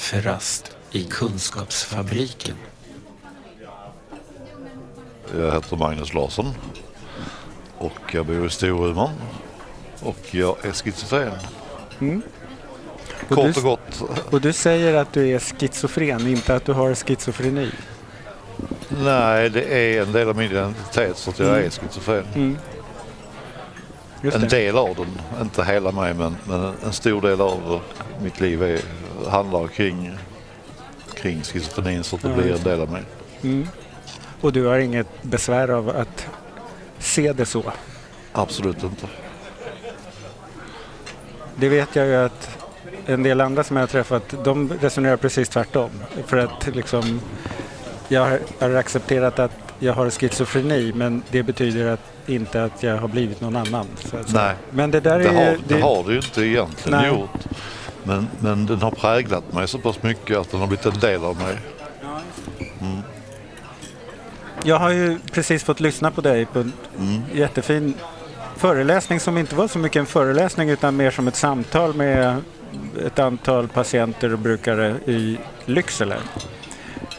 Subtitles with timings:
[0.00, 2.54] Kafferast i Kunskapsfabriken.
[5.38, 6.54] Jag heter Magnus Larsson
[7.78, 9.10] och jag bor i Storuman
[10.02, 11.32] och jag är schizofren.
[12.00, 12.22] Mm.
[13.28, 14.02] Och Kort du- och gott.
[14.30, 17.70] Och du säger att du är schizofren, inte att du har schizofreni.
[18.88, 19.64] Nej, det
[19.96, 21.64] är en del av min identitet så att jag Mm.
[21.66, 22.26] är schizofren.
[22.34, 22.56] Mm.
[24.22, 27.80] En del av den, inte hela mig men, men en- en stor del av
[28.22, 28.80] mitt liv är,
[29.30, 30.18] handlar kring,
[31.14, 33.02] kring schizofrenin så att det blir en del av mig.
[33.42, 33.68] Mm.
[34.40, 36.26] Och du har inget besvär av att
[36.98, 37.62] se det så?
[38.32, 39.06] Absolut inte.
[41.56, 42.58] Det vet jag ju att
[43.06, 45.90] en del andra som jag har träffat, de resonerar precis tvärtom.
[46.26, 47.20] För att liksom,
[48.08, 53.08] jag har- accepterat att jag har schizofreni men det betyder att, inte att jag har
[53.08, 53.86] blivit någon annan.
[54.34, 55.58] Nej, Men det där det, är har, ju...
[55.68, 57.08] det har det ju inte egentligen Nej.
[57.08, 57.46] gjort.
[58.06, 61.24] Men, men den har präglat mig så pass mycket att den har blivit en del
[61.24, 61.56] av mig.
[64.64, 67.22] Jag har ju precis fått lyssna på dig på en Mm.
[67.34, 67.94] jättefin
[68.56, 72.42] föreläsning som inte var så mycket en föreläsning utan mer som ett samtal med
[73.06, 76.16] ett antal patienter och brukare i Lycksele.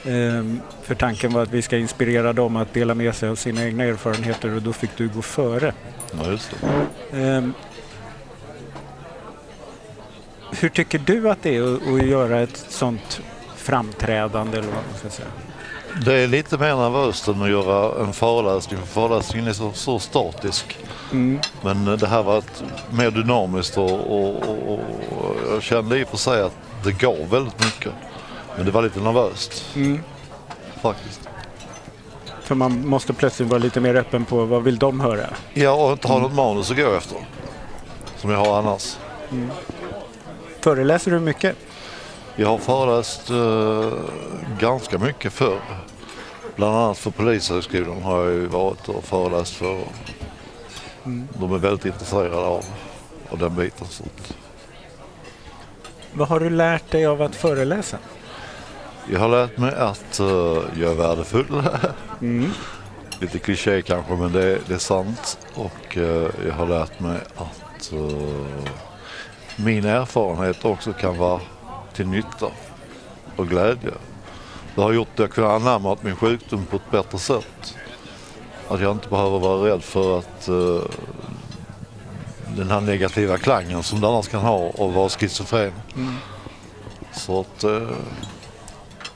[0.05, 3.63] Ehm, för tanken var att vi ska inspirera dem att dela med sig av sina
[3.65, 5.73] egna erfarenheter och då fick du gå före.
[6.11, 6.51] Ja, just
[7.11, 7.17] det.
[7.21, 7.53] Ehm,
[10.59, 13.21] hur tycker du att det är att, att göra ett sånt
[13.55, 15.27] framträdande eller vad man ska säga?
[16.05, 18.79] Det är lite mer nervöst än att göra en föreläsning.
[18.79, 20.77] För föreläsningen är så, så statisk.
[21.11, 21.39] Mm.
[21.61, 26.07] Men det här var ett, mer dynamiskt och, och, och, och jag kände i och
[26.07, 27.93] för sig att det gav väldigt mycket.
[28.55, 29.99] Men det var lite nervöst Mm.
[30.81, 31.29] faktiskt.
[32.43, 35.27] För man måste plötsligt vara lite mer öppen på vad vill de höra?
[35.53, 37.17] Ja, och inte ha något manus att gå efter.
[38.17, 38.97] Som jag har annars.
[40.67, 41.55] Föreläser du mycket?
[42.35, 43.91] Jag har föreläst eh,
[44.59, 45.59] ganska mycket förr.
[46.55, 49.79] Bland annat för Polishögskolan har jag ju varit och föreläst för.
[51.39, 52.65] De är väldigt intresserade av,
[53.29, 53.87] av den biten.
[53.87, 54.03] Så
[56.13, 57.97] Vad har du lärt dig av att föreläsa?
[59.11, 60.27] jag har lärt mig att eh,
[60.81, 61.63] jag är värdefull.
[62.21, 62.51] Mm.
[63.19, 65.39] Lite kliché kanske men det, det är sant.
[65.53, 68.71] Och eh, jag har lärt mig att eh,
[69.57, 71.41] min erfarenhet också kan vara
[71.93, 72.47] till nytta
[73.35, 73.91] och glädje.
[74.75, 77.75] Det har gjort att jag kunnat anamma min sjukdom på ett bättre sätt.
[78.67, 80.81] Att jag inte behöver vara rädd för att eh,
[82.57, 85.73] den här negativa klangen som det annars kan ha och vara schizofren.
[85.95, 86.15] Mm.
[87.13, 87.89] Så att eh,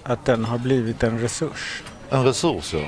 [0.04, 1.84] Att den har blivit en resurs.
[2.10, 2.86] en resurs ja.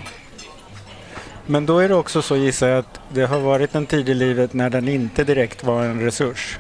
[1.46, 4.14] Men då är det också så gissar jag att det har varit en tid i
[4.14, 6.60] livet när den inte direkt var en resurs.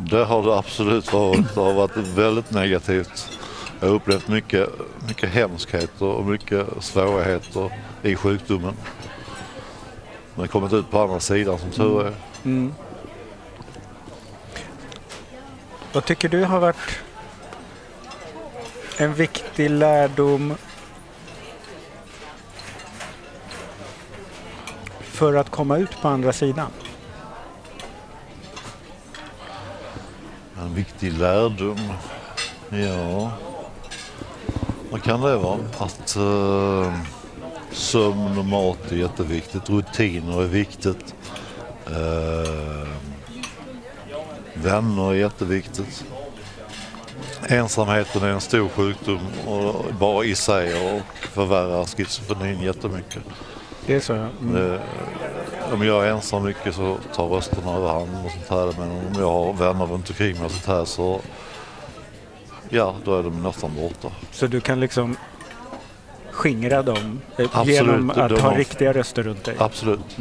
[0.00, 1.54] Det har det absolut varit.
[1.54, 3.38] Det har varit väldigt negativt.
[3.80, 4.68] Jag har upplevt mycket,
[5.08, 7.70] mycket hemskheter och mycket svårigheter
[8.02, 8.74] i sjukdomen.
[10.34, 12.12] Men kommit ut på andra sidan som tur är.
[12.44, 12.74] Mm.
[15.92, 17.00] Vad tycker du har varit
[18.98, 20.54] en viktig lärdom
[25.00, 26.70] för att komma ut på andra sidan?
[30.80, 31.78] Viktig lärdom.
[32.70, 33.32] Ja,
[34.90, 35.58] vad kan det vara?
[35.78, 36.94] Att eh,
[37.72, 39.70] sömn och mat är jätteviktigt.
[39.70, 41.14] Rutiner är viktigt.
[41.86, 42.88] Eh,
[44.54, 46.04] vänner är jätteviktigt.
[47.48, 53.22] Ensamheten är en stor sjukdom och bara i sig och förvärrar schizofrenin jättemycket.
[53.86, 54.12] Det är så?
[54.12, 54.28] ja.
[54.40, 54.72] Mm.
[54.72, 54.80] Eh,
[55.72, 58.80] om jag är ensam mycket så tar rösterna överhand och sånt här.
[58.80, 61.20] Men om jag har vänner runt omkring mig och sånt här så
[62.68, 64.08] ja, då är de nästan borta.
[64.30, 65.16] Så du kan liksom
[66.30, 69.56] skingra dem eh, Absolut, genom att ha riktiga röster runt dig?
[69.58, 70.16] Absolut.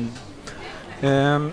[1.01, 1.51] Ehm,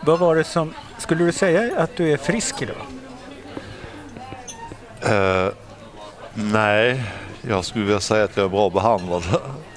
[0.00, 0.74] vad var det som...
[0.98, 2.76] Skulle du säga att du är frisk idag?
[5.00, 5.52] Eh,
[6.34, 7.04] nej,
[7.48, 9.22] jag skulle vilja säga att jag är bra behandlad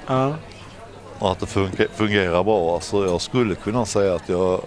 [0.06, 0.34] Ja.
[1.18, 2.74] Och att det funge- fungerar bra.
[2.74, 4.60] Alltså, jag skulle kunna säga att jag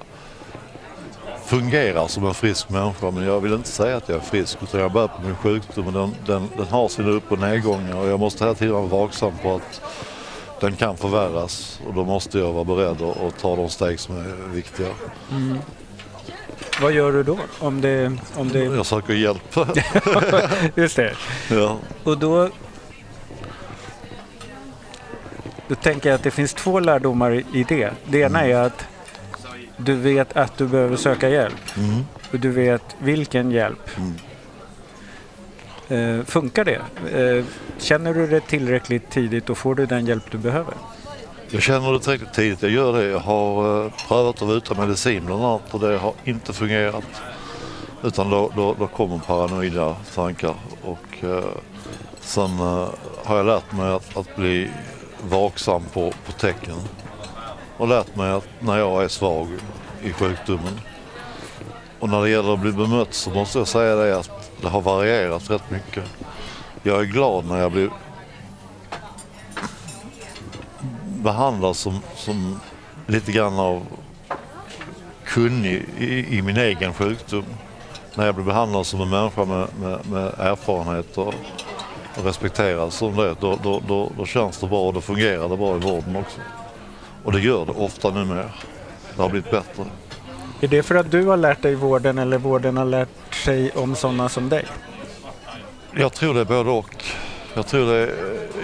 [1.46, 4.80] fungerar som en frisk människa men jag vill inte säga att jag är frisk utan
[4.82, 8.08] jag bär på min sjukdom och den, den, den har sina upp och nedgångar och
[8.08, 9.82] jag måste hela tiden vara vaksam på att
[10.60, 14.48] den kan förvärras och då måste jag vara beredd att, ta de steg som är
[14.54, 14.88] viktiga.
[16.82, 17.38] Vad gör du då?
[17.60, 18.18] Om det...
[18.36, 19.56] Om det Jag söker hjälp.
[20.76, 21.14] just det.
[21.50, 21.78] ja.
[22.04, 22.50] Och då...
[25.70, 27.92] Då tänker jag att det finns två lärdomar i det.
[28.06, 28.86] Det ena är att
[29.78, 31.78] du vet att du behöver söka hjälp.
[31.78, 32.06] Mm.
[32.32, 33.90] Och du vet vilken hjälp.
[33.98, 34.14] Mm.
[36.20, 36.82] Eh, funkar det?
[37.20, 37.46] Eh,
[37.78, 40.74] känner du det tillräckligt tidigt och får du den hjälp du behöver?
[41.50, 42.62] Jag känner det tillräckligt tidigt.
[42.62, 43.06] Jag gör det.
[43.06, 47.06] Jag har eh, prövat att vara utan medicin bland annat och det har inte fungerat.
[48.04, 50.56] Utan då, då, då kommer paranoida tankar.
[50.84, 51.44] Och eh,
[52.20, 52.90] sen eh,
[53.24, 54.70] har jag lärt mig att, att bli
[55.24, 56.78] vaksam på, på tecken.
[57.78, 59.48] Och lärt mig att när jag är svag
[60.04, 60.80] i sjukdomen.
[62.00, 64.82] Och när det gäller att bli bemött så måste jag säga det att det har
[64.82, 66.04] varierat rätt mycket.
[66.84, 67.90] Jag är glad när jag blir
[71.04, 72.60] behandlad som, som
[73.08, 73.86] lite grann av
[75.26, 77.46] kunnig i, i min egen sjukdom.
[78.16, 81.18] När jag blir behandlad som en människa med, med, med erfarenhet
[82.24, 85.76] respekterad som det, då, då, då, då känns det bra och då fungerar det bra
[85.76, 86.40] i vården också.
[87.24, 88.50] Och det gör det ofta numera.
[89.16, 89.86] Det har blivit bättre.
[90.62, 93.96] Är det för att du har lärt dig vården eller vården har lärt sig om
[93.96, 94.66] sådana som dig?
[95.92, 97.04] Jag tror det är både och.
[97.54, 98.16] Jag tror, det,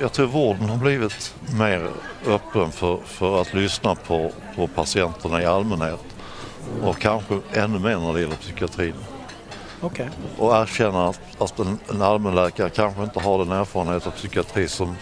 [0.01, 1.89] jag tror vården har blivit mer
[2.27, 6.05] öppen för, för att lyssna på, på patienterna i allmänhet.
[6.83, 8.93] Och kanske ännu mer när det gäller psykiatrin.
[9.81, 10.09] Okej.
[10.37, 14.95] Och erkänna att, att en, en allmänläkare kanske inte har den erfarenhet av psykiatri som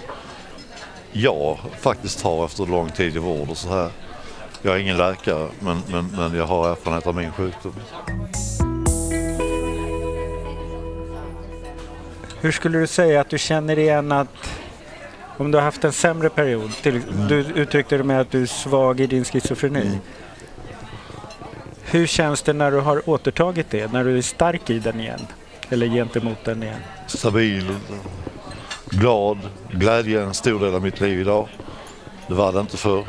[1.12, 3.90] jag faktiskt har efter lång tid i vård och så här.
[4.62, 7.74] Jag är ingen läkare men, men, men jag har erfarenhet av min sjukdom.
[12.42, 14.50] Hur skulle du säga att du känner igen att
[15.38, 18.46] om du har haft en sämre period, till, du uttryckte det med att du är
[18.46, 19.81] svag i din schizofreni.
[19.81, 19.98] Mm.
[21.94, 25.28] Hur känns det när du har återtagit det, när du är stark i den igen?
[25.69, 26.80] Eller gentemot den igen?
[27.07, 27.75] Stabil,
[28.86, 29.38] glad,
[29.72, 31.48] glädje är en stor del av mitt liv idag.
[32.28, 33.06] Det var det inte förr.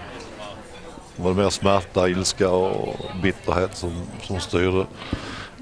[1.16, 4.86] Det var mer smärta, ilska och bitterhet som, som styrde.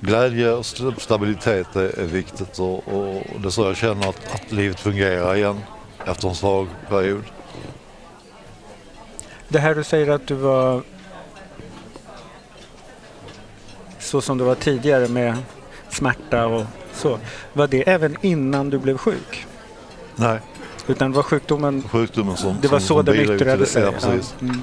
[0.00, 4.34] Glädje och st- stabilitet är, är viktigt och, och det är så jag känner att,
[4.34, 5.60] att livet fungerar igen
[6.06, 7.24] efter en svag period.
[9.48, 10.82] Det här du säger att du var
[14.12, 15.36] så som du var tidigare med
[15.88, 16.64] smärta och
[16.94, 17.18] så.
[17.52, 19.46] Var det även innan du blev sjuk?
[20.16, 20.40] Nej,
[20.86, 23.66] Utan var sjukdomen, sjukdomen som det var som, så som den yttrade det.
[23.66, 23.82] sig?
[23.82, 24.34] Ja, precis.
[24.38, 24.46] Ja.
[24.46, 24.60] Mm.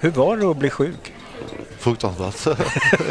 [0.00, 1.12] Hur var det att bli sjuk?
[1.78, 2.58] Fruktansvärt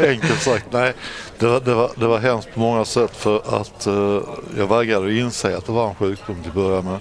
[0.00, 0.66] enkelt sagt.
[0.70, 0.92] Nej,
[1.38, 4.20] det var, det, var, det var hemskt på många sätt för att eh,
[4.58, 6.98] jag vägrade inse att det var en sjukdom till att börja med.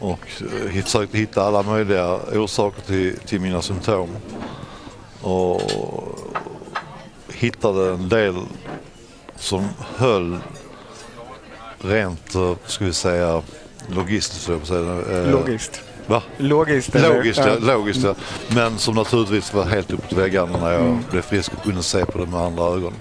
[0.00, 0.26] Och
[0.74, 4.08] eh, försökte hitta alla möjliga orsaker till, till mina symptom.
[5.22, 5.60] Och
[7.42, 8.34] hittade en del
[9.36, 10.38] som höll
[11.78, 13.42] rent, eh, ska vi säga,
[13.88, 14.48] logistiskt.
[14.48, 15.18] jag säga.
[15.22, 15.80] Eh, Logiskt.
[16.06, 16.22] Va?
[16.38, 16.94] Logiskt?
[16.94, 17.38] Logiskt.
[17.38, 17.56] Ja.
[17.60, 18.14] logiskt ja.
[18.54, 20.98] Men som naturligtvis var helt uppåt väggarna när jag Mm.
[21.10, 22.92] blev frisk och kunde se på det med andra ögon.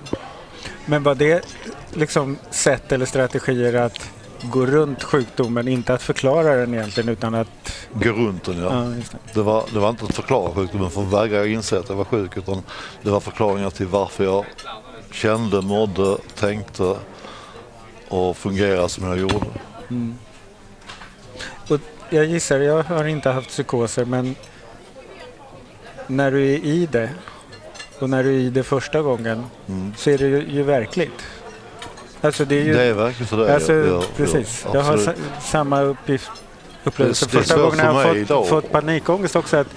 [0.85, 1.45] Men var det
[1.93, 4.09] liksom sätt eller strategier att
[4.43, 7.87] gå runt sjukdomen, inte att förklara den egentligen utan att...
[7.93, 8.73] Gå runt den ja.
[8.73, 9.33] Ja, det.
[9.33, 12.05] Det, var, det var inte att förklara sjukdomen för vägrade jag inse att jag var
[12.05, 12.63] sjuk utan
[13.01, 14.45] det var förklaringar till varför jag
[15.11, 16.95] kände, mådde, tänkte
[18.07, 19.45] och fungerade som jag gjorde.
[19.89, 20.15] Mm.
[21.69, 24.35] Och jag gissar, jag har inte haft psykoser men
[26.07, 27.09] när du är i det
[27.99, 29.93] och när du är i det första gången Mm.
[29.97, 31.23] så är det ju, ju verkligt.
[32.21, 32.73] Alltså det är ju...
[32.73, 33.53] Det är verkligen så det är.
[33.55, 34.61] alltså, Ja, precis.
[34.65, 35.11] ja, jag har sa,
[35.41, 36.31] samma uppgift
[36.83, 37.29] upplevelse.
[37.29, 38.47] Första gången jag har idag.
[38.47, 39.67] fått, fått panikångest också att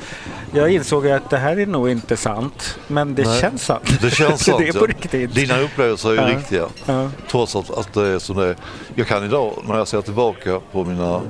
[0.53, 3.41] jag insåg att det här är nog inte sant men det Nej.
[3.41, 3.99] känns sant.
[4.03, 4.59] Det känns sant.
[4.59, 4.87] det är på ja.
[4.87, 5.35] riktigt.
[5.35, 6.39] Dina upplevelser är ju Ja.
[6.39, 6.67] riktiga.
[6.87, 7.11] Ja.
[7.31, 8.57] Trots att, att det är som det är.
[8.95, 11.21] Jag kan idag när jag ser tillbaka på, mina,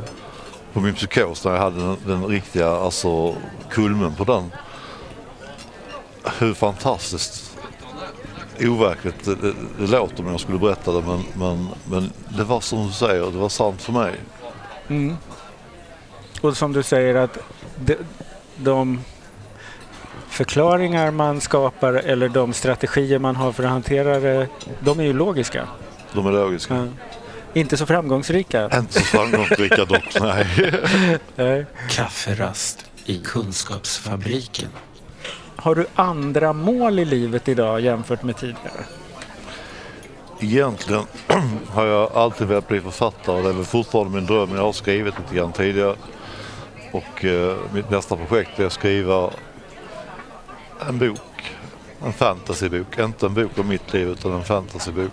[0.73, 3.35] på min psykos när jag hade den, den riktiga alltså,
[3.71, 4.52] kulmen på den.
[6.38, 7.43] Hur fantastiskt
[8.61, 12.61] overkligt det, det, det låter om jag skulle berätta det men, men, men det var
[12.61, 14.14] som du säger, det var sant för mig.
[14.88, 15.16] Mm.
[16.40, 17.38] Och som du säger att
[17.76, 17.96] de,
[18.56, 19.00] de
[20.28, 24.49] förklaringar man skapar eller de strategier man har för att hantera det,
[24.80, 25.68] de är ju logiska.
[26.12, 26.75] De är logiska.
[26.75, 26.87] Ja.
[27.54, 28.70] Inte så framgångsrika.
[28.78, 30.46] Inte så framgångsrika dock, nej.
[31.37, 31.66] Nej.
[31.90, 34.68] Kafferast i Kunskapsfabriken.
[35.64, 38.85] Har du andra mål i livet idag jämfört med tidigare?
[40.40, 41.02] Egentligen
[41.68, 43.42] har jag alltid velat bli författare.
[43.42, 44.50] Det är väl fortfarande min dröm.
[44.54, 45.94] Jag har skrivit lite grann tidigare.
[46.92, 49.30] Och eh, mitt nästa projekt är att skriva
[50.88, 51.54] en bok.
[52.06, 52.99] En fantasybok.
[52.99, 55.12] Inte en bok om mitt liv utan en fantasybok.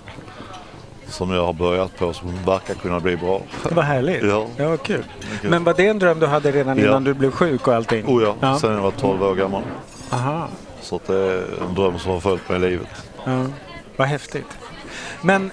[1.08, 3.42] Som jag har börjat på som verkar kunna bli bra.
[3.72, 4.24] Var härligt.
[4.28, 4.48] Ja.
[4.58, 5.04] Ja, vad kul.
[5.44, 6.86] Men var det en dröm du hade redan Ja.
[6.88, 8.06] innan du blev sjuk och allting?
[8.08, 8.60] Oh ja, Ja.
[8.60, 9.62] sen jag var 12 år gammal.
[10.12, 10.48] Aha.
[10.82, 13.10] Så att det är en dröm som har följt mig i livet.
[13.26, 13.46] Ja,
[13.96, 14.58] vad häftigt.
[15.22, 15.52] Men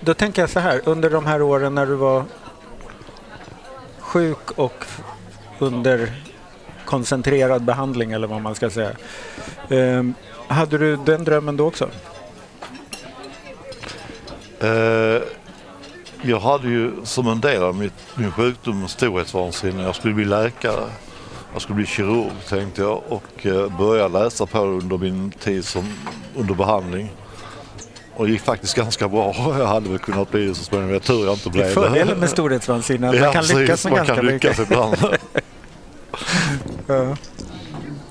[0.00, 2.24] då tänker jag så här, under de här åren när du var
[3.98, 4.84] sjuk och
[5.58, 6.12] under
[6.84, 8.90] koncentrerad behandling eller vad man ska säga.
[9.68, 10.14] Um,
[10.48, 11.88] hade du den drömmen då också?
[14.64, 15.22] Uh,
[16.22, 19.82] jag hade ju som en del av mitt, min sjukdom storhetsvansinne.
[19.82, 20.90] Jag skulle bli läkare.
[21.54, 25.84] Jag skulle bli kirurg tänkte jag och uh, började läsa på under min tid som,
[26.36, 27.12] under behandling.
[28.16, 29.34] Och det gick faktiskt ganska bra.
[29.58, 30.92] Jag hade väl kunnat bli det så småningom.
[30.92, 31.70] Jag tur jag inte blev det.
[31.70, 34.58] Är fördelen med storhetsvansinne, att ja, man kan precis, lyckas med man ganska kan lyckas
[34.58, 34.72] mycket.
[34.72, 34.96] ibland.
[36.86, 37.16] ja.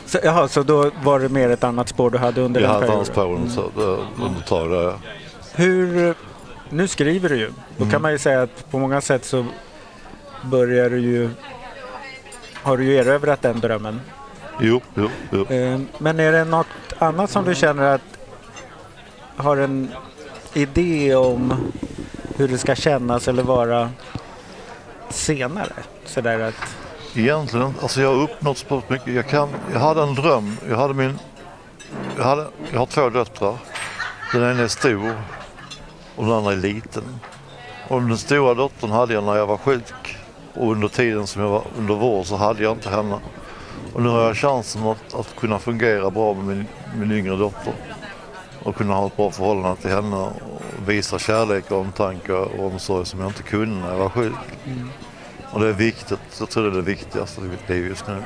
[0.06, 2.76] så, jaha, så då var det mer ett annat spår du hade under Jag den
[2.76, 3.04] hade perioden?
[3.12, 4.94] ett annat spår under, det- under.
[5.56, 6.16] Hur,
[6.70, 7.48] nu skriver du ju.
[7.78, 7.92] Då Mm.
[7.92, 9.46] kan man ju säga att på många sätt så
[10.44, 11.30] börjar du ju,
[12.64, 14.02] har du ju erövrat den drömmen.
[14.60, 15.46] Jo, jo, jo.
[15.46, 16.68] Eh, Men är det något
[17.00, 18.02] annat som du känner att
[19.38, 19.92] har en
[20.54, 21.72] idé om
[22.38, 23.90] hur det ska kännas eller vara
[25.10, 25.74] senare?
[26.06, 26.76] Sådär att,
[27.16, 29.14] Egentligen, alltså jag har uppnått så mycket.
[29.14, 30.58] Jag, kan, jag hade en dröm.
[30.70, 31.20] Jag, hade min,
[32.18, 33.58] jag, hade, jag har två döttrar.
[34.34, 35.16] Den ena är stor
[36.16, 37.04] och den andra är liten.
[37.88, 40.18] Och den stora dottern hade jag när jag var sjuk.
[40.54, 43.20] Och under tiden som jag var under vård så hade jag inte henne.
[43.94, 46.66] Och nu har jag chansen att, att kunna fungera bra med min,
[47.00, 47.74] min yngre dotter.
[48.64, 50.42] Och kunna ha ett bra förhållande till henne och
[50.88, 54.34] visa kärlek och omtanke och omsorg som jag inte kunde när jag var sjuk.
[55.52, 56.20] Och det är viktigt.
[56.40, 58.24] Jag tror det är det viktigaste i mitt liv just nu.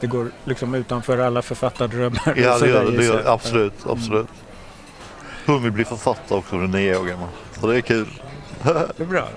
[0.00, 2.34] det går liksom utanför alla författardrömmar.
[2.36, 2.96] Ja, det gör det.
[2.96, 3.22] det, gör.
[3.26, 4.28] Absolut, absolut.
[5.46, 7.28] Hon vill bli författare också, hon är nio år gammal.
[7.60, 8.22] Så det är kul.
[8.62, 9.28] Det är bra.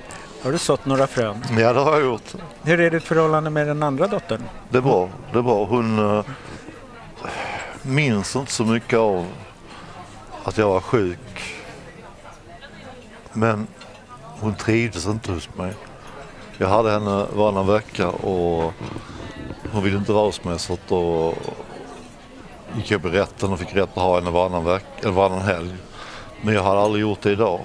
[0.44, 1.44] Har du sått några frön?
[1.58, 2.34] Ja, det har jag gjort.
[2.64, 4.44] Hur är ditt förhållande med den andra dottern?
[4.70, 5.10] Det är bra.
[5.32, 5.66] Det är bra.
[5.66, 6.26] Hon uh,
[7.82, 9.26] minns inte så mycket av
[10.44, 11.54] att jag var sjuk.
[13.34, 13.68] Men
[14.40, 15.74] hon trivdes inte hos mig.
[16.58, 18.74] Jag hade henne varannan vecka och
[19.72, 21.34] hon ville inte vara hos mig så då
[22.76, 25.76] gick jag på rätten och fick rätt att ha henne varannan, veck- varannan helg.
[26.42, 27.60] Men jag hade aldrig gjort det idag.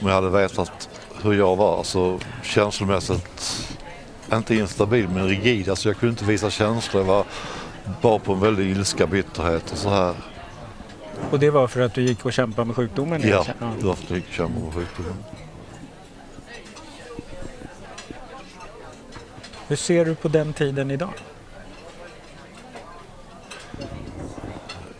[0.00, 0.88] Om jag hade vetat
[1.24, 3.68] hur jag var så känslomässigt
[4.32, 5.68] inte instabil men rigid.
[5.68, 7.02] Alltså jag kunde inte visa känslor.
[7.02, 7.24] Jag var
[8.02, 10.14] bara på en väldig ilska, bitterhet och så här.
[11.30, 13.22] Och det var för att du gick och kämpade med sjukdomen?
[13.28, 13.72] Ja, ja.
[13.78, 15.24] det var för att jag gick och kämpade med sjukdomen.
[19.68, 21.12] Hur ser du på den tiden idag?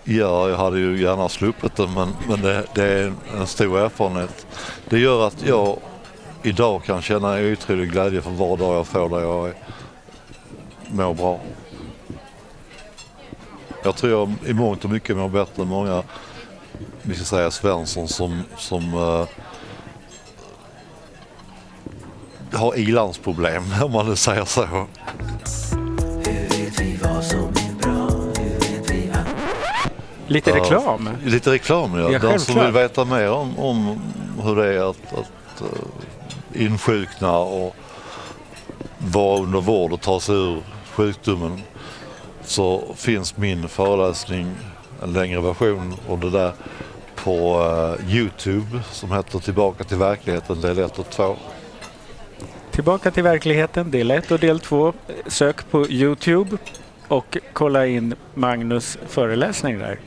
[0.04, 3.78] Ja, jag hade ju gärna sluppit det men, men det, det är en, en stor
[3.78, 4.46] erfarenhet.
[4.88, 5.78] Det gör att jag
[6.42, 9.54] idag kan känna en otrolig glädje för var dag jag får där jag är,
[10.90, 11.40] mår bra.
[13.84, 16.02] Jag tror jag i mångt och mycket mår bättre än många,
[17.02, 19.28] vi ska säga Svensson som, som eh,
[22.58, 24.86] har ilandsproblem om man nu säger så.
[30.26, 31.08] Lite reklam?
[31.24, 32.18] Lite reklam ja.
[32.18, 34.00] Den som vill veta mer om, om
[34.42, 35.68] hur det är att, att uh,
[36.54, 37.76] insjukna och
[38.98, 40.62] vara under vård och ta sig ur
[40.94, 41.62] sjukdomen
[42.44, 44.50] så finns min föreläsning,
[45.02, 46.52] en längre version av det där
[47.14, 51.36] på uh, Youtube som heter Tillbaka till verkligheten del 1 och 2.
[52.70, 54.92] Tillbaka till verkligheten, del 1 och del 2.
[55.26, 56.56] Sök på Youtube
[57.08, 59.98] och kolla in Magnus föreläsning där.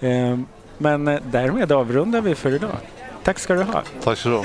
[0.00, 0.38] Eh,
[0.78, 2.76] Men eh, därmed avrundar vi för idag.
[3.24, 3.82] Tack ska du ha.
[4.02, 4.44] Tack så du ha.